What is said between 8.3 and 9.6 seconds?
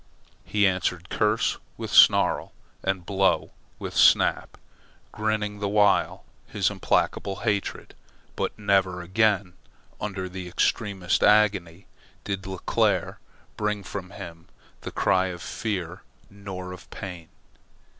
but never again,